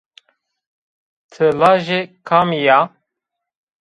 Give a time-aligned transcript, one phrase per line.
[1.31, 2.79] Ti lajê kamî ya?